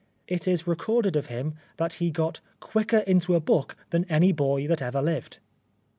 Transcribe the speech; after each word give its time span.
It 0.27 0.47
is 0.47 0.65
recorded 0.65 1.15
of 1.15 1.27
him 1.27 1.53
that 1.77 1.93
he 2.01 2.09
got" 2.09 2.39
quicker 2.59 3.03
into 3.05 3.35
a 3.35 3.39
book 3.39 3.75
than 3.91 4.05
any 4.05 4.31
boy 4.31 4.65
that 4.65 4.81
ever 4.81 4.99
lived." 4.99 5.37